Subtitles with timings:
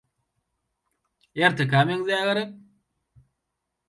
[1.45, 2.51] Ertekä meňzeýär gerek?